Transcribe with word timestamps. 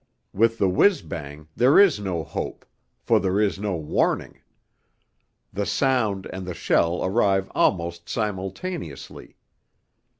With 0.33 0.57
the 0.57 0.67
whizz 0.67 1.03
bang 1.03 1.47
there 1.55 1.77
is 1.77 1.99
no 1.99 2.23
hope, 2.23 2.65
for 3.03 3.19
there 3.19 3.39
is 3.39 3.59
no 3.59 3.75
warning; 3.75 4.41
the 5.53 5.67
sound 5.67 6.25
and 6.33 6.43
the 6.47 6.55
shell 6.55 7.05
arrive 7.05 7.51
almost 7.53 8.09
simultaneously. 8.09 9.35